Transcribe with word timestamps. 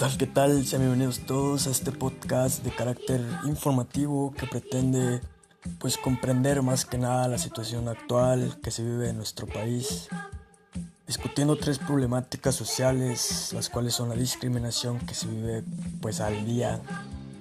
tal? 0.00 0.16
¿Qué 0.16 0.26
tal? 0.26 0.66
Sean 0.66 0.80
bienvenidos 0.80 1.20
todos 1.26 1.66
a 1.66 1.70
este 1.70 1.92
podcast 1.92 2.64
de 2.64 2.70
carácter 2.70 3.20
informativo 3.44 4.32
que 4.32 4.46
pretende 4.46 5.20
pues 5.78 5.98
comprender 5.98 6.62
más 6.62 6.86
que 6.86 6.96
nada 6.96 7.28
la 7.28 7.36
situación 7.36 7.86
actual 7.86 8.58
que 8.62 8.70
se 8.70 8.82
vive 8.82 9.10
en 9.10 9.18
nuestro 9.18 9.46
país, 9.46 10.08
discutiendo 11.06 11.54
tres 11.56 11.78
problemáticas 11.78 12.54
sociales, 12.54 13.50
las 13.52 13.68
cuales 13.68 13.92
son 13.92 14.08
la 14.08 14.14
discriminación 14.14 14.98
que 15.00 15.12
se 15.12 15.26
vive 15.26 15.64
pues 16.00 16.22
al 16.22 16.46
día, 16.46 16.80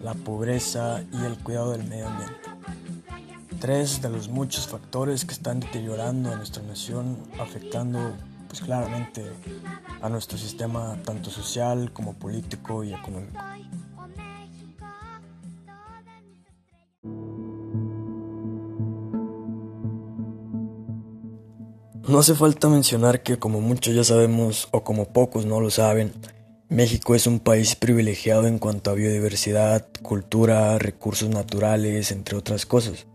la 0.04 0.14
pobreza 0.14 1.02
y 1.14 1.24
el 1.24 1.38
cuidado 1.38 1.72
del 1.72 1.86
medio 1.86 2.10
ambiente. 2.10 2.50
Tres 3.62 4.02
de 4.02 4.10
los 4.10 4.28
muchos 4.28 4.68
factores 4.68 5.24
que 5.24 5.32
están 5.32 5.62
deteriorando 5.62 6.34
a 6.34 6.36
nuestra 6.36 6.62
nación, 6.64 7.20
afectando 7.40 8.18
pues 8.50 8.60
claramente 8.60 9.32
a 10.02 10.10
nuestro 10.10 10.38
sistema 10.38 10.98
tanto 11.04 11.30
social 11.30 11.92
como 11.94 12.14
político 12.14 12.84
y 12.84 12.94
económico. 12.94 13.40
No 22.08 22.18
hace 22.18 22.34
falta 22.34 22.70
mencionar 22.70 23.22
que 23.22 23.38
como 23.38 23.62
muchos 23.62 23.94
ya 23.94 24.04
sabemos 24.04 24.68
o 24.72 24.84
como 24.84 25.14
pocos 25.14 25.46
no 25.46 25.60
lo 25.60 25.70
saben, 25.70 26.12
México 26.68 27.14
es 27.14 27.28
un 27.28 27.40
país 27.40 27.76
privilegiado 27.76 28.48
en 28.48 28.58
cuanto 28.58 28.90
a 28.90 28.96
biodiversidad, 28.96 29.88
cultura, 30.02 30.80
recursos 30.80 31.30
naturales, 31.30 32.12
entre 32.12 32.36
otras 32.36 32.66
cosas. 32.66 33.06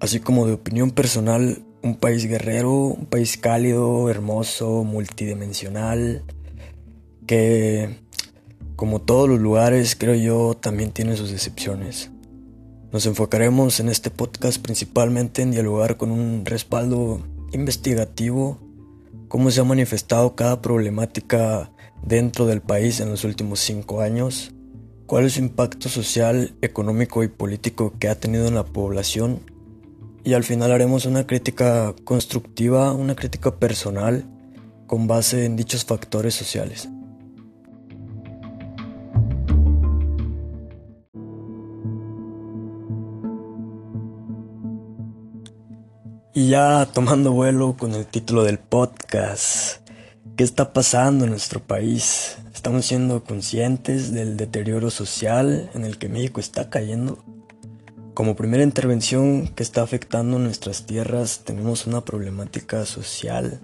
Así 0.00 0.20
como 0.20 0.46
de 0.46 0.54
opinión 0.54 0.90
personal, 0.90 1.64
un 1.82 1.96
país 1.96 2.26
guerrero, 2.26 2.72
un 2.72 3.06
país 3.06 3.36
cálido, 3.36 4.08
hermoso, 4.10 4.84
multidimensional, 4.84 6.22
que 7.26 7.96
como 8.76 9.00
todos 9.00 9.28
los 9.28 9.40
lugares 9.40 9.96
creo 9.96 10.14
yo 10.14 10.54
también 10.54 10.90
tiene 10.90 11.16
sus 11.16 11.30
decepciones. 11.30 12.10
Nos 12.92 13.06
enfocaremos 13.06 13.78
en 13.78 13.88
este 13.88 14.10
podcast 14.10 14.60
principalmente 14.60 15.42
en 15.42 15.52
dialogar 15.52 15.96
con 15.96 16.10
un 16.10 16.44
respaldo 16.44 17.20
investigativo, 17.52 18.58
cómo 19.28 19.50
se 19.50 19.60
ha 19.60 19.64
manifestado 19.64 20.34
cada 20.34 20.60
problemática 20.60 21.70
dentro 22.02 22.46
del 22.46 22.62
país 22.62 23.00
en 23.00 23.10
los 23.10 23.24
últimos 23.24 23.60
cinco 23.60 24.00
años, 24.00 24.52
cuál 25.06 25.26
es 25.26 25.34
su 25.34 25.40
impacto 25.40 25.88
social, 25.88 26.56
económico 26.62 27.22
y 27.22 27.28
político 27.28 27.94
que 27.98 28.08
ha 28.08 28.18
tenido 28.18 28.48
en 28.48 28.54
la 28.54 28.64
población 28.64 29.40
y 30.24 30.34
al 30.34 30.44
final 30.44 30.72
haremos 30.72 31.06
una 31.06 31.26
crítica 31.26 31.94
constructiva, 32.04 32.92
una 32.92 33.14
crítica 33.16 33.56
personal 33.56 34.24
con 34.86 35.06
base 35.06 35.44
en 35.44 35.56
dichos 35.56 35.84
factores 35.84 36.34
sociales. 36.34 36.88
Y 46.32 46.48
ya 46.48 46.86
tomando 46.86 47.32
vuelo 47.32 47.76
con 47.76 47.92
el 47.92 48.06
título 48.06 48.44
del 48.44 48.58
podcast, 48.58 49.86
¿qué 50.36 50.44
está 50.44 50.72
pasando 50.72 51.24
en 51.24 51.30
nuestro 51.30 51.60
país? 51.60 52.38
¿Estamos 52.54 52.86
siendo 52.86 53.24
conscientes 53.24 54.12
del 54.12 54.36
deterioro 54.36 54.90
social 54.90 55.70
en 55.74 55.84
el 55.84 55.98
que 55.98 56.08
México 56.08 56.40
está 56.40 56.70
cayendo? 56.70 57.24
Como 58.20 58.36
primera 58.36 58.62
intervención 58.62 59.48
que 59.48 59.62
está 59.62 59.80
afectando 59.80 60.38
nuestras 60.38 60.84
tierras, 60.84 61.40
tenemos 61.42 61.86
una 61.86 62.04
problemática 62.04 62.84
social 62.84 63.62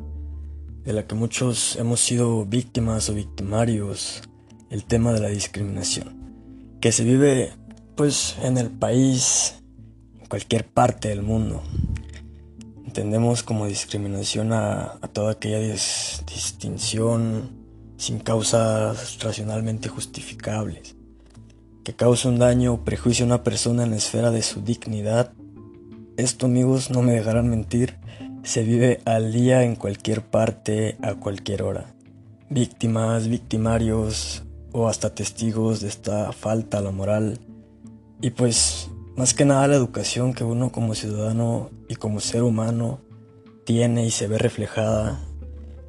de 0.83 0.95
la 0.95 1.07
que 1.07 1.15
muchos 1.15 1.77
hemos 1.77 2.01
sido 2.01 2.47
víctimas 2.47 3.11
o 3.11 3.13
victimarios, 3.13 4.23
el 4.71 4.87
tema 4.87 5.13
de 5.13 5.21
la 5.21 5.29
discriminación, 5.29 6.79
que 6.81 6.91
se 6.91 7.05
vive 7.05 7.53
pues 7.97 8.37
en 8.43 8.57
el 8.57 8.71
país, 8.71 9.63
en 10.19 10.25
cualquier 10.25 10.67
parte 10.67 11.11
del 11.11 11.21
mundo. 11.21 11.63
Entendemos 12.87 13.43
como 13.43 13.67
discriminación 13.67 14.55
a, 14.55 14.99
toda 15.13 15.33
aquella 15.33 15.59
distinción 15.59 17.51
sin 17.99 18.21
causas 18.21 19.23
racionalmente 19.23 19.91
justificables 19.91 20.96
que 21.87 21.95
causa 21.95 22.29
un 22.29 22.41
daño 22.41 22.73
o 22.73 22.85
prejuicio 22.85 23.25
a 23.25 23.31
una 23.31 23.45
persona 23.45 23.85
en 23.85 23.91
la 23.91 23.97
esfera 23.97 24.33
de 24.33 24.43
su 24.43 24.61
dignidad. 24.61 25.33
Esto 26.17 26.47
amigos 26.47 26.91
no 26.91 27.01
me 27.01 27.13
dejarán 27.13 27.49
mentir, 27.49 27.95
se 28.43 28.65
vive 28.65 29.01
al 29.05 29.33
día 29.33 29.63
en 29.63 29.77
cualquier 29.77 30.23
parte, 30.23 30.97
a 31.01 31.15
cualquier 31.15 31.63
hora. 31.63 31.95
Víctimas, 32.51 33.29
victimarios 33.29 34.43
o 34.73 34.89
hasta 34.89 35.15
testigos 35.15 35.81
de 35.81 35.87
esta 35.87 36.33
falta 36.33 36.79
a 36.79 36.81
la 36.81 36.91
moral. 36.91 37.39
Y 38.21 38.31
pues 38.31 38.91
más 39.17 39.33
que 39.33 39.45
nada 39.45 39.69
la 39.69 39.77
educación 39.77 40.35
que 40.35 40.43
uno 40.43 40.73
como 40.73 40.97
ciudadano 40.97 41.71
y 41.89 41.95
como 41.95 42.19
ser 42.19 42.43
humano 42.43 42.99
tiene 43.65 44.05
y 44.05 44.11
se 44.11 44.27
ve 44.27 44.39
reflejada 44.39 45.21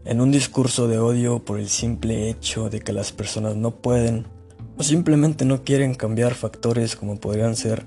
en 0.05 0.21
un 0.21 0.29
discurso 0.29 0.87
de 0.87 0.99
odio 0.99 1.43
por 1.43 1.57
el 1.57 1.69
simple 1.69 2.29
hecho 2.29 2.69
de 2.69 2.81
que 2.81 2.93
las 2.93 3.11
personas 3.11 3.55
no 3.55 3.71
pueden 3.71 4.36
o 4.77 4.83
simplemente 4.83 5.45
no 5.45 5.63
quieren 5.63 5.95
cambiar 5.95 6.35
factores 6.35 6.95
como 6.95 7.19
podrían 7.19 7.55
ser 7.55 7.85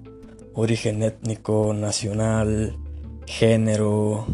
origen 0.54 1.02
étnico, 1.02 1.72
nacional, 1.72 2.76
género, 3.26 4.26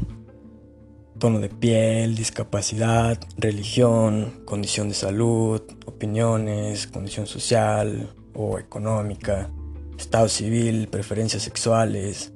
tono 1.19 1.41
de 1.41 1.49
piel, 1.49 2.15
discapacidad, 2.15 3.19
religión, 3.37 4.43
condición 4.45 4.89
de 4.89 4.95
salud, 4.95 5.63
opiniones, 5.85 6.87
condición 6.87 7.27
social 7.27 8.15
o 8.35 8.59
económica, 8.59 9.51
estado 9.99 10.29
civil, 10.29 10.89
preferencias 10.89 11.43
sexuales, 11.43 12.33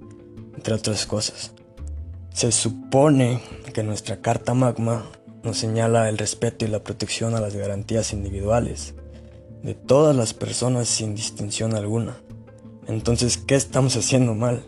entre 0.54 0.74
otras 0.74 1.06
cosas. 1.06 1.52
Se 2.32 2.52
supone 2.52 3.40
que 3.72 3.82
nuestra 3.82 4.20
Carta 4.20 4.54
Magma 4.54 5.04
nos 5.42 5.58
señala 5.58 6.08
el 6.08 6.18
respeto 6.18 6.64
y 6.64 6.68
la 6.68 6.84
protección 6.84 7.34
a 7.34 7.40
las 7.40 7.56
garantías 7.56 8.12
individuales, 8.12 8.94
de 9.62 9.74
todas 9.74 10.16
las 10.16 10.34
personas 10.34 10.88
sin 10.88 11.14
distinción 11.14 11.74
alguna. 11.74 12.16
Entonces, 12.86 13.36
¿qué 13.36 13.54
estamos 13.54 13.96
haciendo 13.96 14.34
mal? 14.34 14.64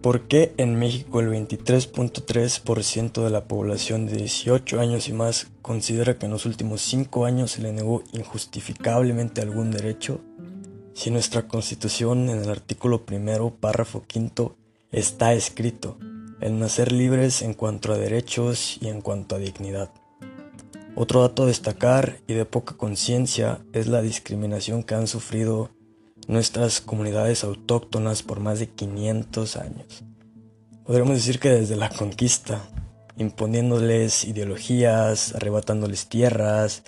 ¿Por 0.00 0.28
qué 0.28 0.54
en 0.58 0.76
México 0.76 1.20
el 1.20 1.28
23.3% 1.28 3.24
de 3.24 3.30
la 3.30 3.48
población 3.48 4.06
de 4.06 4.16
18 4.16 4.78
años 4.78 5.08
y 5.08 5.12
más 5.12 5.48
considera 5.60 6.18
que 6.18 6.26
en 6.26 6.32
los 6.32 6.46
últimos 6.46 6.82
5 6.82 7.24
años 7.24 7.50
se 7.50 7.62
le 7.62 7.72
negó 7.72 8.04
injustificablemente 8.12 9.40
algún 9.40 9.72
derecho? 9.72 10.20
Si 10.94 11.10
nuestra 11.10 11.48
constitución 11.48 12.28
en 12.30 12.38
el 12.38 12.48
artículo 12.48 13.04
primero, 13.04 13.50
párrafo 13.50 14.04
quinto, 14.06 14.56
está 14.92 15.34
escrito, 15.34 15.98
el 16.40 16.58
nacer 16.58 16.92
libres 16.92 17.42
en 17.42 17.54
cuanto 17.54 17.92
a 17.92 17.98
derechos 17.98 18.78
y 18.80 18.88
en 18.88 19.00
cuanto 19.00 19.34
a 19.34 19.38
dignidad. 19.38 19.90
Otro 21.00 21.22
dato 21.22 21.44
a 21.44 21.46
destacar 21.46 22.18
y 22.26 22.34
de 22.34 22.44
poca 22.44 22.76
conciencia 22.76 23.60
es 23.72 23.86
la 23.86 24.02
discriminación 24.02 24.82
que 24.82 24.96
han 24.96 25.06
sufrido 25.06 25.70
nuestras 26.26 26.80
comunidades 26.80 27.44
autóctonas 27.44 28.24
por 28.24 28.40
más 28.40 28.58
de 28.58 28.68
500 28.68 29.56
años. 29.58 30.02
Podríamos 30.84 31.14
decir 31.14 31.38
que 31.38 31.50
desde 31.50 31.76
la 31.76 31.88
conquista, 31.88 32.68
imponiéndoles 33.16 34.24
ideologías, 34.24 35.36
arrebatándoles 35.36 36.08
tierras 36.08 36.82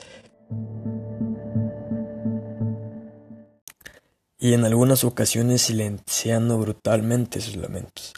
y 4.41 4.54
en 4.54 4.65
algunas 4.65 5.04
ocasiones 5.04 5.62
silenciando 5.62 6.59
brutalmente 6.59 7.41
sus 7.41 7.54
lamentos, 7.54 8.15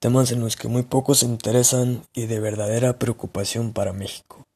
temas 0.00 0.32
en 0.32 0.40
los 0.40 0.56
que 0.56 0.66
muy 0.66 0.82
pocos 0.82 1.20
se 1.20 1.26
interesan 1.26 2.02
y 2.14 2.26
de 2.26 2.40
verdadera 2.40 2.98
preocupación 2.98 3.72
para 3.72 3.92
México. 3.92 4.49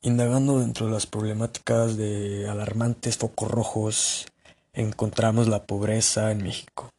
Indagando 0.00 0.60
dentro 0.60 0.86
de 0.86 0.92
las 0.92 1.06
problemáticas 1.06 1.96
de 1.96 2.48
alarmantes 2.48 3.16
focos 3.16 3.50
rojos, 3.50 4.26
encontramos 4.72 5.48
la 5.48 5.64
pobreza 5.64 6.30
en 6.30 6.44
México. 6.44 6.92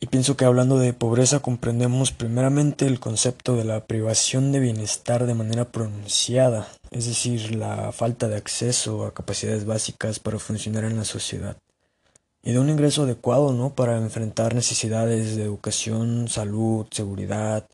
Y 0.00 0.06
pienso 0.06 0.38
que 0.38 0.46
hablando 0.46 0.78
de 0.78 0.94
pobreza 0.94 1.40
comprendemos 1.40 2.12
primeramente 2.12 2.86
el 2.86 2.98
concepto 2.98 3.56
de 3.56 3.64
la 3.64 3.84
privación 3.84 4.52
de 4.52 4.60
bienestar 4.60 5.26
de 5.26 5.34
manera 5.34 5.66
pronunciada, 5.66 6.66
es 6.92 7.08
decir, 7.08 7.54
la 7.54 7.92
falta 7.92 8.26
de 8.26 8.36
acceso 8.36 9.04
a 9.04 9.12
capacidades 9.12 9.66
básicas 9.66 10.18
para 10.18 10.38
funcionar 10.38 10.84
en 10.84 10.96
la 10.96 11.04
sociedad. 11.04 11.58
Y 12.42 12.52
de 12.52 12.58
un 12.58 12.70
ingreso 12.70 13.02
adecuado, 13.02 13.52
¿no? 13.52 13.74
Para 13.74 13.98
enfrentar 13.98 14.54
necesidades 14.54 15.36
de 15.36 15.42
educación, 15.42 16.28
salud, 16.28 16.86
seguridad, 16.90 17.66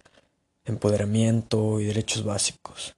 empoderamiento 0.64 1.78
y 1.78 1.84
derechos 1.84 2.24
básicos. 2.24 2.96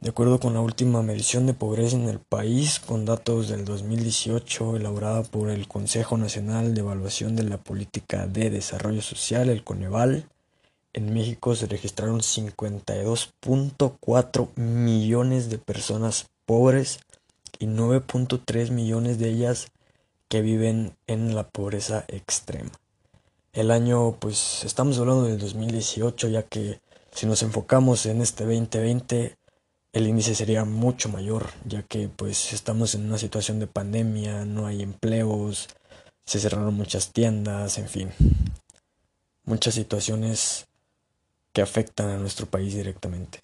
De 0.00 0.10
acuerdo 0.10 0.38
con 0.38 0.52
la 0.52 0.60
última 0.60 1.02
medición 1.02 1.46
de 1.46 1.54
pobreza 1.54 1.96
en 1.96 2.08
el 2.08 2.18
país, 2.18 2.80
con 2.80 3.06
datos 3.06 3.48
del 3.48 3.64
2018 3.64 4.76
elaborada 4.76 5.22
por 5.22 5.48
el 5.48 5.66
Consejo 5.66 6.18
Nacional 6.18 6.74
de 6.74 6.80
Evaluación 6.80 7.34
de 7.34 7.44
la 7.44 7.56
Política 7.56 8.26
de 8.26 8.50
Desarrollo 8.50 9.00
Social, 9.00 9.48
el 9.48 9.64
Coneval, 9.64 10.28
en 10.96 11.12
México 11.12 11.54
se 11.54 11.66
registraron 11.66 12.20
52.4 12.20 14.56
millones 14.56 15.50
de 15.50 15.58
personas 15.58 16.30
pobres 16.46 17.00
y 17.58 17.66
9.3 17.66 18.70
millones 18.70 19.18
de 19.18 19.28
ellas 19.28 19.66
que 20.28 20.40
viven 20.40 20.96
en 21.06 21.34
la 21.34 21.46
pobreza 21.48 22.06
extrema. 22.08 22.70
El 23.52 23.70
año, 23.70 24.16
pues 24.18 24.64
estamos 24.64 24.98
hablando 24.98 25.24
del 25.24 25.38
2018, 25.38 26.28
ya 26.28 26.42
que 26.42 26.80
si 27.12 27.26
nos 27.26 27.42
enfocamos 27.42 28.06
en 28.06 28.22
este 28.22 28.44
2020, 28.44 29.36
el 29.96 30.06
índice 30.06 30.34
sería 30.34 30.66
mucho 30.66 31.08
mayor, 31.08 31.46
ya 31.64 31.82
que 31.82 32.10
pues 32.10 32.52
estamos 32.52 32.94
en 32.94 33.06
una 33.06 33.16
situación 33.16 33.58
de 33.60 33.66
pandemia, 33.66 34.44
no 34.44 34.66
hay 34.66 34.82
empleos, 34.82 35.70
se 36.26 36.38
cerraron 36.38 36.74
muchas 36.74 37.14
tiendas, 37.14 37.78
en 37.78 37.88
fin, 37.88 38.10
muchas 39.44 39.72
situaciones 39.72 40.66
que 41.54 41.62
afectan 41.62 42.10
a 42.10 42.18
nuestro 42.18 42.44
país 42.44 42.74
directamente. 42.74 43.40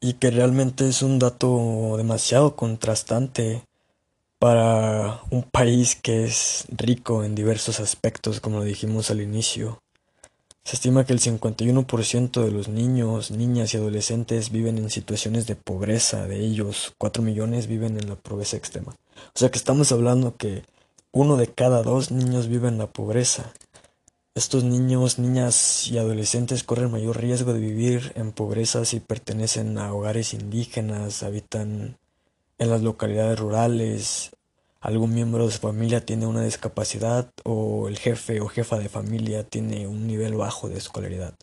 Y 0.00 0.14
que 0.14 0.30
realmente 0.30 0.88
es 0.88 1.02
un 1.02 1.18
dato 1.18 1.98
demasiado 1.98 2.56
contrastante 2.56 3.66
para 4.38 5.20
un 5.30 5.42
país 5.42 5.94
que 5.94 6.24
es 6.24 6.64
rico 6.70 7.22
en 7.22 7.34
diversos 7.34 7.80
aspectos, 7.80 8.40
como 8.40 8.60
lo 8.60 8.64
dijimos 8.64 9.10
al 9.10 9.20
inicio. 9.20 9.81
Se 10.64 10.76
estima 10.76 11.04
que 11.04 11.12
el 11.12 11.20
51% 11.20 12.44
de 12.44 12.50
los 12.52 12.68
niños, 12.68 13.32
niñas 13.32 13.74
y 13.74 13.78
adolescentes 13.78 14.50
viven 14.50 14.78
en 14.78 14.90
situaciones 14.90 15.46
de 15.46 15.56
pobreza, 15.56 16.26
de 16.26 16.38
ellos 16.38 16.94
4 16.98 17.22
millones 17.22 17.66
viven 17.66 17.98
en 17.98 18.08
la 18.08 18.14
pobreza 18.14 18.56
extrema. 18.56 18.94
O 19.34 19.38
sea 19.38 19.50
que 19.50 19.58
estamos 19.58 19.90
hablando 19.90 20.36
que 20.36 20.62
uno 21.10 21.36
de 21.36 21.48
cada 21.48 21.82
dos 21.82 22.12
niños 22.12 22.46
vive 22.46 22.68
en 22.68 22.78
la 22.78 22.86
pobreza. 22.86 23.52
Estos 24.34 24.62
niños, 24.64 25.18
niñas 25.18 25.88
y 25.88 25.98
adolescentes 25.98 26.62
corren 26.62 26.92
mayor 26.92 27.20
riesgo 27.20 27.52
de 27.52 27.60
vivir 27.60 28.12
en 28.14 28.32
pobreza 28.32 28.84
si 28.84 29.00
pertenecen 29.00 29.76
a 29.78 29.92
hogares 29.92 30.32
indígenas, 30.32 31.22
habitan 31.24 31.98
en 32.58 32.70
las 32.70 32.82
localidades 32.82 33.38
rurales, 33.38 34.30
algún 34.82 35.14
miembro 35.14 35.46
de 35.46 35.52
su 35.52 35.60
familia 35.60 36.04
tiene 36.04 36.26
una 36.26 36.42
discapacidad 36.42 37.30
o 37.44 37.88
el 37.88 37.98
jefe 37.98 38.40
o 38.40 38.48
jefa 38.48 38.78
de 38.78 38.88
familia 38.88 39.44
tiene 39.44 39.86
un 39.86 40.08
nivel 40.08 40.34
bajo 40.34 40.68
de 40.68 40.76
escolaridad. 40.76 41.34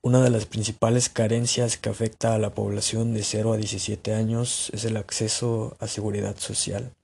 Una 0.00 0.22
de 0.22 0.30
las 0.30 0.46
principales 0.46 1.08
carencias 1.08 1.76
que 1.76 1.90
afecta 1.90 2.34
a 2.34 2.38
la 2.38 2.54
población 2.54 3.14
de 3.14 3.24
0 3.24 3.52
a 3.52 3.56
17 3.56 4.14
años 4.14 4.70
es 4.72 4.84
el 4.84 4.96
acceso 4.96 5.76
a 5.80 5.88
seguridad 5.88 6.36
social. 6.38 6.94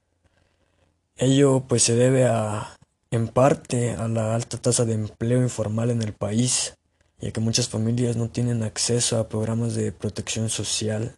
Ello 1.16 1.64
pues 1.69 1.82
se 1.82 1.96
debe 1.96 2.26
a 2.26 2.78
en 3.10 3.26
parte 3.26 3.93
a 3.93 4.06
la 4.06 4.34
alta 4.34 4.58
tasa 4.58 4.84
de 4.84 4.94
empleo 4.94 5.43
informal 5.43 5.90
en 5.90 6.02
el 6.02 6.12
país, 6.12 6.76
ya 7.20 7.32
que 7.32 7.40
muchas 7.40 7.69
familias 7.69 8.16
no 8.16 8.28
tienen 8.28 8.62
acceso 8.62 9.19
a 9.19 9.28
programas 9.28 9.75
de 9.75 9.90
protección 9.90 10.50
social. 10.50 11.18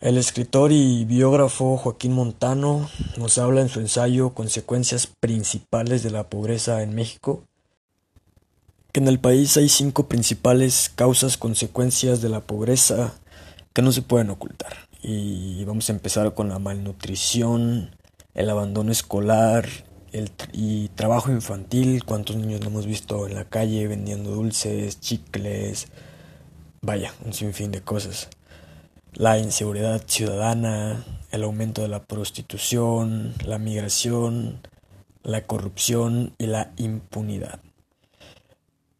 El 0.00 0.16
escritor 0.16 0.70
y 0.70 1.04
biógrafo 1.06 1.76
Joaquín 1.76 2.12
Montano 2.12 2.88
nos 3.16 3.36
habla 3.36 3.62
en 3.62 3.68
su 3.68 3.80
ensayo 3.80 4.32
Consecuencias 4.32 5.08
principales 5.08 6.04
de 6.04 6.12
la 6.12 6.30
pobreza 6.30 6.84
en 6.84 6.94
México, 6.94 7.42
que 8.92 9.00
en 9.00 9.08
el 9.08 9.18
país 9.18 9.56
hay 9.56 9.68
cinco 9.68 10.06
principales 10.06 10.92
causas 10.94 11.36
consecuencias 11.36 12.22
de 12.22 12.28
la 12.28 12.38
pobreza 12.38 13.14
que 13.72 13.82
no 13.82 13.90
se 13.90 14.02
pueden 14.02 14.30
ocultar. 14.30 14.72
Y 15.02 15.64
vamos 15.64 15.88
a 15.88 15.94
empezar 15.94 16.32
con 16.32 16.48
la 16.48 16.60
malnutrición, 16.60 17.90
el 18.34 18.50
abandono 18.50 18.92
escolar, 18.92 19.68
el 20.12 20.30
y 20.52 20.90
trabajo 20.90 21.32
infantil, 21.32 22.04
cuántos 22.04 22.36
niños 22.36 22.60
lo 22.60 22.68
hemos 22.68 22.86
visto 22.86 23.26
en 23.26 23.34
la 23.34 23.46
calle 23.46 23.88
vendiendo 23.88 24.30
dulces, 24.30 25.00
chicles, 25.00 25.88
vaya, 26.82 27.12
un 27.24 27.32
sinfín 27.32 27.72
de 27.72 27.80
cosas. 27.80 28.28
La 29.14 29.38
inseguridad 29.38 30.02
ciudadana, 30.06 31.04
el 31.30 31.42
aumento 31.42 31.82
de 31.82 31.88
la 31.88 32.04
prostitución, 32.04 33.34
la 33.44 33.58
migración, 33.58 34.60
la 35.22 35.46
corrupción 35.46 36.34
y 36.38 36.46
la 36.46 36.72
impunidad. 36.76 37.60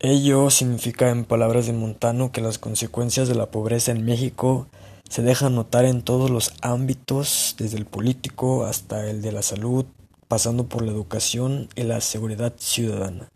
Ello 0.00 0.50
significa, 0.50 1.10
en 1.10 1.24
palabras 1.24 1.66
de 1.66 1.72
Montano, 1.72 2.32
que 2.32 2.40
las 2.40 2.58
consecuencias 2.58 3.28
de 3.28 3.34
la 3.34 3.50
pobreza 3.50 3.92
en 3.92 4.04
México 4.04 4.68
se 5.08 5.22
dejan 5.22 5.54
notar 5.54 5.84
en 5.84 6.02
todos 6.02 6.30
los 6.30 6.52
ámbitos, 6.62 7.54
desde 7.58 7.78
el 7.78 7.86
político 7.86 8.64
hasta 8.64 9.08
el 9.08 9.22
de 9.22 9.32
la 9.32 9.42
salud, 9.42 9.86
pasando 10.26 10.68
por 10.68 10.82
la 10.82 10.92
educación 10.92 11.68
y 11.74 11.82
la 11.82 12.00
seguridad 12.00 12.54
ciudadana. 12.58 13.28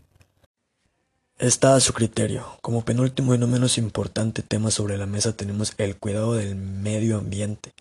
Está 1.38 1.75
a 1.75 1.81
su 1.81 1.93
criterio. 1.93 2.46
Como 2.61 2.84
penúltimo 2.84 3.34
y 3.34 3.38
no 3.38 3.49
menos 3.49 3.79
importante 3.79 4.43
tema 4.43 4.70
sobre 4.70 4.96
la 4.96 5.06
mesa 5.06 5.37
tenemos 5.37 5.73
el 5.79 5.96
cuidado 5.96 6.34
del 6.34 6.55
medio 6.55 7.19
ambiente, 7.19 7.73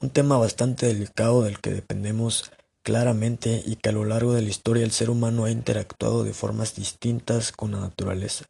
un 0.00 0.10
tema 0.10 0.38
bastante 0.38 0.86
delicado 0.86 1.42
del 1.42 1.58
que 1.60 1.70
dependemos 1.70 2.52
claramente 2.82 3.62
y 3.66 3.76
que 3.76 3.88
a 3.88 3.92
lo 3.92 4.04
largo 4.04 4.32
de 4.32 4.42
la 4.42 4.48
historia 4.48 4.84
el 4.84 4.92
ser 4.92 5.10
humano 5.10 5.44
ha 5.44 5.50
interactuado 5.50 6.24
de 6.24 6.32
formas 6.32 6.76
distintas 6.76 7.52
con 7.52 7.72
la 7.72 7.80
naturaleza. 7.80 8.46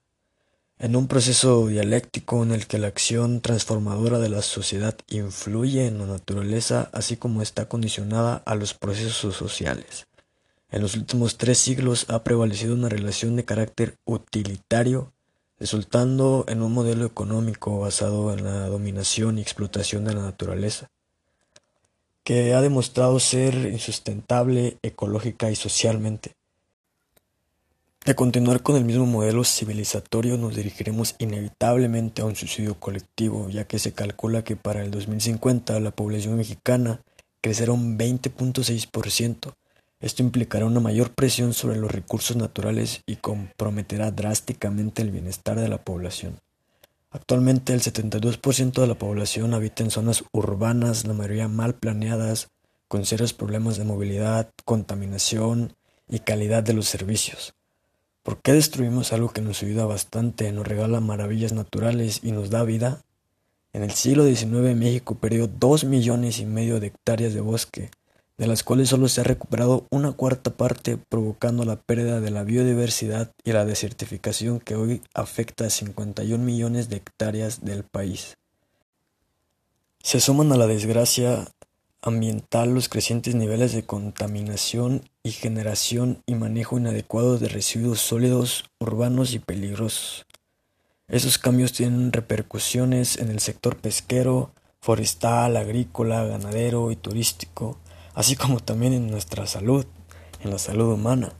En 0.79 0.97
un 0.97 1.09
proceso 1.09 1.67
dialéctico 1.67 2.43
en 2.43 2.53
el 2.53 2.67
que 2.67 2.79
la 2.79 2.87
acción 2.87 3.41
transformadora 3.41 4.19
de 4.19 4.31
la 4.31 4.43
sociedad 4.43 4.97
influye 5.09 5.87
en 5.87 5.99
la 5.99 6.07
naturaleza 6.07 6.91
así 6.93 7.17
como 7.17 7.43
está 7.43 7.69
condicionada 7.69 8.43
a 8.47 8.55
los 8.55 8.75
procesos 8.75 9.37
sociales. 9.37 10.07
En 10.73 10.83
los 10.83 10.95
últimos 10.95 11.37
tres 11.37 11.59
siglos 11.59 12.07
ha 12.09 12.23
prevalecido 12.23 12.75
una 12.75 12.89
relación 12.89 13.35
de 13.35 13.45
carácter 13.45 13.97
utilitario, 14.05 15.13
resultando 15.59 16.45
en 16.49 16.63
un 16.63 16.73
modelo 16.73 17.05
económico 17.05 17.81
basado 17.81 18.33
en 18.33 18.45
la 18.45 18.67
dominación 18.67 19.39
y 19.39 19.43
explotación 19.43 20.05
de 20.05 20.15
la 20.15 20.23
naturaleza, 20.23 20.89
que 22.23 22.55
ha 22.55 22.61
demostrado 22.61 23.19
ser 23.19 23.55
insustentable 23.55 24.79
ecológica 24.83 25.51
y 25.51 25.57
socialmente. 25.57 26.37
De 28.05 28.15
continuar 28.15 28.63
con 28.63 28.77
el 28.77 28.85
mismo 28.85 29.07
modelo 29.07 29.45
civilizatorio 29.45 30.39
nos 30.39 30.57
dirigiremos 30.57 31.17
inevitablemente 31.19 32.23
a 32.23 32.27
un 32.27 32.37
suicidio 32.37 32.79
colectivo, 32.79 33.49
ya 33.51 33.65
que 33.65 33.79
se 33.79 33.93
calcula 33.93 34.45
que 34.45 34.57
para 34.57 34.83
el 34.83 34.91
2050 34.91 35.81
la 35.81 35.91
población 35.91 36.37
mexicana 36.37 37.03
crecerá 37.43 37.73
un 37.73 37.99
20.6%. 37.99 39.53
Esto 40.01 40.23
implicará 40.23 40.65
una 40.65 40.81
mayor 40.81 41.13
presión 41.13 41.53
sobre 41.53 41.77
los 41.77 41.91
recursos 41.91 42.35
naturales 42.35 43.03
y 43.05 43.17
comprometerá 43.17 44.11
drásticamente 44.11 45.03
el 45.03 45.11
bienestar 45.11 45.61
de 45.61 45.69
la 45.69 45.85
población. 45.85 46.41
Actualmente 47.11 47.75
el 47.75 47.83
72% 47.83 48.81
de 48.81 48.87
la 48.87 48.95
población 48.95 49.53
habita 49.53 49.83
en 49.83 49.91
zonas 49.91 50.25
urbanas, 50.33 51.05
la 51.05 51.13
mayoría 51.13 51.49
mal 51.49 51.75
planeadas, 51.75 52.49
con 52.89 53.05
serios 53.05 53.35
problemas 53.35 53.77
de 53.77 53.85
movilidad, 53.85 54.51
contaminación 54.65 55.75
y 56.09 56.21
calidad 56.21 56.63
de 56.63 56.73
los 56.73 56.89
servicios. 56.89 57.55
¿Por 58.23 58.41
qué 58.41 58.53
destruimos 58.53 59.13
algo 59.13 59.31
que 59.31 59.43
nos 59.43 59.63
ayuda 59.63 59.85
bastante, 59.85 60.51
nos 60.53 60.67
regala 60.67 61.01
maravillas 61.01 61.53
naturales 61.53 62.21
y 62.23 62.33
nos 62.33 62.49
da 62.49 62.63
vida? 62.65 63.03
En 63.73 63.83
el 63.83 63.93
siglo 63.93 64.25
XIX 64.25 64.75
México 64.77 65.17
perdió 65.17 65.47
dos 65.47 65.85
millones 65.85 66.39
y 66.39 66.47
medio 66.47 66.81
de 66.81 66.89
hectáreas 66.89 67.35
de 67.35 67.41
bosque, 67.41 67.91
de 68.41 68.47
las 68.47 68.63
cuales 68.65 68.89
solo 68.89 69.07
se 69.07 69.21
ha 69.21 69.25
recuperado 69.25 69.87
una 69.91 70.13
cuarta 70.13 70.51
parte, 70.51 70.97
provocando 70.97 71.67
la 71.67 71.77
pérdida 71.77 72.23
de 72.23 72.31
la 72.31 72.43
biodiversidad 72.43 73.31
y 73.45 73.53
la 73.53 73.67
desertificación 73.67 74.61
que 74.61 74.77
hoy 74.77 75.03
afecta 75.13 75.67
a 75.67 75.71
51 75.71 76.43
millones 76.43 76.89
de 76.89 76.97
hectáreas 76.97 77.63
del 77.67 77.85
país. 77.85 78.39
Se 80.03 80.21
suman 80.21 80.51
a 80.53 80.57
la 80.57 80.67
desgracia 80.67 81.49
ambiental 82.01 82.73
los 82.73 82.89
crecientes 82.89 83.35
niveles 83.35 83.75
de 83.75 83.85
contaminación 83.85 85.03
y 85.23 85.33
generación 85.33 86.23
y 86.25 86.35
manejo 86.35 86.79
inadecuado 86.79 87.37
de 87.37 87.49
residuos 87.49 88.01
sólidos 88.01 88.65
urbanos 88.79 89.35
y 89.35 89.39
peligrosos. 89.39 90.25
Esos 91.09 91.37
cambios 91.37 91.75
tienen 91.75 92.11
repercusiones 92.11 93.19
en 93.19 93.29
el 93.29 93.41
sector 93.41 93.77
pesquero, 93.77 94.55
forestal, 94.81 95.59
agrícola, 95.59 96.25
ganadero 96.25 96.91
y 96.91 96.97
turístico, 96.97 97.77
así 98.15 98.37
como 98.37 98.61
también 98.61 98.93
en 98.93 99.11
nuestra 99.11 99.47
salud, 99.47 99.87
en 100.43 100.51
la 100.51 100.59
salud 100.59 100.93
humana, 100.93 101.33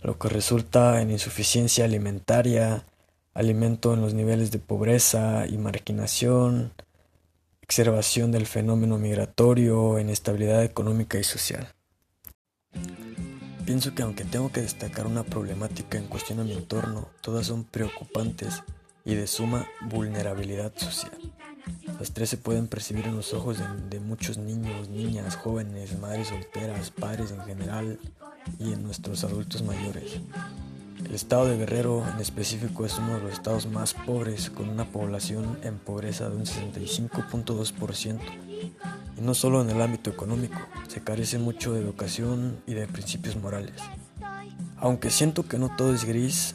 lo 0.00 0.18
que 0.18 0.28
resulta 0.28 1.00
en 1.00 1.10
insuficiencia 1.10 1.84
alimentaria, 1.84 2.84
alimento 3.34 3.94
en 3.94 4.00
los 4.00 4.14
niveles 4.14 4.50
de 4.50 4.58
pobreza 4.58 5.46
y 5.46 5.58
marginación, 5.58 6.72
exacerbación 7.62 8.32
del 8.32 8.46
fenómeno 8.46 8.98
migratorio, 8.98 9.98
inestabilidad 9.98 10.64
económica 10.64 11.18
y 11.18 11.24
social. 11.24 11.68
Pienso 13.64 13.94
que 13.94 14.02
aunque 14.02 14.24
tengo 14.24 14.50
que 14.50 14.62
destacar 14.62 15.06
una 15.06 15.24
problemática 15.24 15.98
en 15.98 16.06
cuestión 16.06 16.40
a 16.40 16.44
mi 16.44 16.54
entorno, 16.54 17.08
todas 17.20 17.46
son 17.46 17.64
preocupantes 17.64 18.62
y 19.04 19.14
de 19.14 19.26
suma 19.26 19.66
vulnerabilidad 19.82 20.72
social. 20.76 21.12
Las 21.98 22.12
tres 22.12 22.30
se 22.30 22.36
pueden 22.36 22.68
percibir 22.68 23.06
en 23.06 23.16
los 23.16 23.34
ojos 23.34 23.58
de, 23.58 23.64
de, 23.90 24.00
muchos 24.00 24.38
niños, 24.38 24.88
niñas, 24.88 25.36
jóvenes, 25.36 25.98
madres 25.98 26.28
solteras, 26.28 26.90
padres 26.90 27.32
en 27.32 27.40
general 27.40 27.98
y 28.58 28.72
en 28.72 28.82
nuestros 28.82 29.24
adultos 29.24 29.62
mayores. 29.62 30.20
El 31.04 31.14
estado 31.14 31.46
de 31.46 31.56
Guerrero 31.56 32.04
en 32.12 32.20
específico 32.20 32.84
es 32.84 32.98
uno 32.98 33.14
de 33.14 33.22
los 33.22 33.32
estados 33.32 33.66
más 33.66 33.94
pobres 33.94 34.50
con 34.50 34.68
una 34.68 34.84
población 34.84 35.58
en 35.62 35.78
pobreza 35.78 36.28
de 36.28 36.36
un 36.36 36.44
65.2% 36.44 38.18
Y 39.16 39.20
no 39.20 39.34
solo 39.34 39.62
en 39.62 39.70
el 39.70 39.80
ámbito 39.80 40.10
económico, 40.10 40.58
se 40.88 41.00
carece 41.00 41.38
mucho 41.38 41.72
de 41.72 41.80
educación 41.80 42.58
y 42.66 42.74
de 42.74 42.88
principios 42.88 43.36
morales. 43.36 43.80
Aunque 44.76 45.10
siento 45.10 45.46
que 45.46 45.58
no 45.58 45.74
todo 45.76 45.94
es 45.94 46.04
gris, 46.04 46.54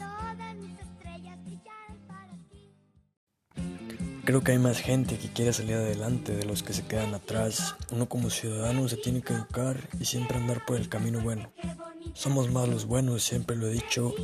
creo 4.24 4.42
que 4.42 4.52
hay 4.52 4.58
más 4.58 4.80
gente 4.80 5.18
que 5.18 5.28
quiere 5.28 5.52
salir 5.52 5.74
adelante 5.74 6.34
de 6.34 6.44
los 6.44 6.62
que 6.62 6.72
se 6.72 6.84
quedan 6.84 7.14
atrás. 7.14 7.76
Uno 7.92 8.08
como 8.08 8.30
ciudadano 8.30 8.88
se 8.88 8.96
tiene 8.96 9.22
que 9.22 9.34
educar 9.34 9.76
y 10.00 10.06
siempre 10.06 10.38
andar 10.38 10.64
por 10.64 10.76
el 10.76 10.88
camino 10.88 11.20
bueno. 11.20 11.52
Somos 12.14 12.50
más 12.50 12.68
los 12.68 12.86
buenos, 12.86 13.22
siempre 13.22 13.56
lo 13.56 13.68
he 13.68 13.72
dicho. 13.72 14.14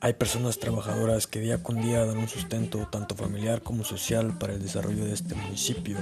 Hay 0.00 0.14
personas 0.14 0.58
trabajadoras 0.58 1.26
que 1.26 1.40
día 1.40 1.62
con 1.62 1.80
día 1.82 2.04
dan 2.04 2.16
un 2.16 2.28
sustento 2.28 2.88
tanto 2.90 3.14
familiar 3.14 3.62
como 3.62 3.84
social 3.84 4.38
para 4.38 4.54
el 4.54 4.62
desarrollo 4.62 5.04
de 5.04 5.12
este 5.12 5.34
municipio 5.34 5.98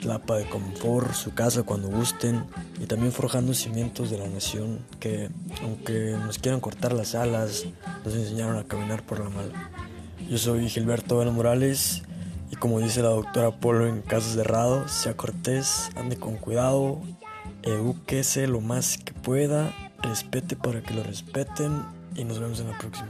Tlapa 0.00 0.36
de 0.36 0.48
confort, 0.48 1.14
su 1.14 1.32
casa 1.32 1.62
cuando 1.62 1.88
gusten 1.88 2.44
y 2.78 2.84
también 2.84 3.10
forjando 3.10 3.54
cimientos 3.54 4.10
de 4.10 4.18
la 4.18 4.28
nación 4.28 4.80
que, 5.00 5.30
aunque 5.62 6.16
nos 6.22 6.38
quieran 6.38 6.60
cortar 6.60 6.92
las 6.92 7.14
alas, 7.14 7.64
nos 8.04 8.14
enseñaron 8.14 8.58
a 8.58 8.64
caminar 8.64 9.02
por 9.02 9.20
la 9.20 9.30
mala. 9.30 9.70
Yo 10.28 10.36
soy 10.36 10.68
Gilberto 10.68 11.16
Bueno 11.16 11.32
Morales 11.32 12.02
y 12.54 12.56
como 12.56 12.78
dice 12.78 13.02
la 13.02 13.08
doctora 13.08 13.50
Polo 13.50 13.88
en 13.88 14.00
Caso 14.00 14.30
Cerrado, 14.30 14.86
sea 14.86 15.16
cortés, 15.16 15.90
ande 15.96 16.16
con 16.16 16.36
cuidado, 16.36 17.00
edúquese 17.64 18.46
lo 18.46 18.60
más 18.60 18.96
que 18.96 19.12
pueda, 19.12 19.72
respete 20.02 20.54
para 20.54 20.80
que 20.80 20.94
lo 20.94 21.02
respeten 21.02 21.82
y 22.14 22.22
nos 22.22 22.38
vemos 22.38 22.60
en 22.60 22.70
la 22.70 22.78
próxima. 22.78 23.08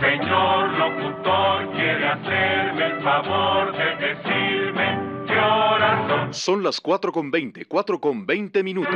Señor 0.00 0.70
locutor, 0.78 1.72
quiere 1.72 2.08
hacerme 2.08 2.86
el 2.86 3.02
favor 3.02 3.72
de 3.76 3.96
decirme 3.96 4.98
qué 5.26 5.38
horas 5.38 6.08
son. 6.08 6.34
Son 6.34 6.62
las 6.62 6.80
4 6.80 7.12
con 7.12 7.30
20, 7.30 7.66
4 7.66 8.00
con 8.00 8.24
20 8.24 8.62
minutos. 8.62 8.94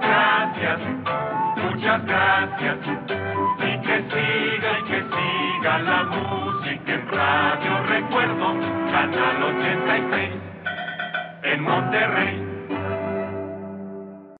Gracias, 0.00 0.80
muchas 1.56 2.06
gracias. 2.06 3.31
Que 3.82 3.98
siga 3.98 4.78
y 4.78 4.82
que 4.84 5.02
siga 5.02 5.78
la 5.80 6.04
música 6.04 6.92
en 6.92 7.08
Radio 7.08 7.82
Recuerdo, 7.88 8.54
Canal 8.92 9.42
86, 9.42 10.30
en 11.42 11.62
Monterrey. 11.62 12.51